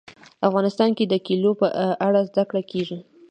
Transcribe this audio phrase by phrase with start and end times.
[0.47, 1.67] افغانستان کې د کلیو په
[2.07, 2.97] اړه زده کړه کېږي.